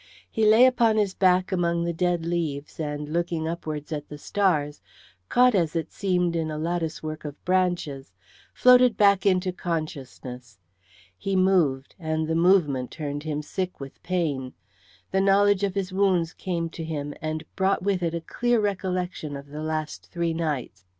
He 0.31 0.47
lay 0.47 0.65
upon 0.65 0.97
his 0.97 1.13
back 1.13 1.51
among 1.51 1.83
the 1.83 1.93
dead 1.93 2.25
leaves, 2.25 2.79
and 2.79 3.07
looking 3.13 3.47
upwards 3.47 3.91
at 3.91 4.09
the 4.09 4.17
stars, 4.17 4.81
caught 5.29 5.53
as 5.53 5.75
it 5.75 5.91
seemed 5.91 6.35
in 6.35 6.49
a 6.49 6.57
lattice 6.57 7.03
work 7.03 7.23
of 7.23 7.37
branches, 7.45 8.11
floated 8.51 8.97
back 8.97 9.27
into 9.27 9.51
consciousness. 9.53 10.57
He 11.15 11.35
moved, 11.35 11.93
and 11.99 12.27
the 12.27 12.33
movement 12.33 12.89
turned 12.89 13.21
him 13.21 13.43
sick 13.43 13.79
with 13.79 14.01
pain. 14.01 14.53
The 15.11 15.21
knowledge 15.21 15.63
of 15.63 15.75
his 15.75 15.93
wounds 15.93 16.33
came 16.33 16.67
to 16.71 16.83
him 16.83 17.13
and 17.21 17.43
brought 17.55 17.83
with 17.83 18.01
it 18.01 18.15
a 18.15 18.21
clear 18.21 18.59
recollection 18.59 19.37
of 19.37 19.49
the 19.49 19.61
last 19.61 20.09
three 20.11 20.33
nights. 20.33 20.83